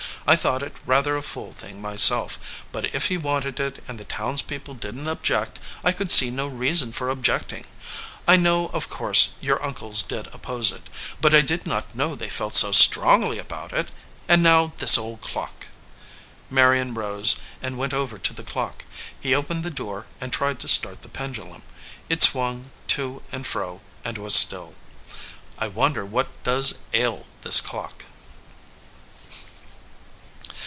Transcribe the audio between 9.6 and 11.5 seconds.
uncles did oppose it; but I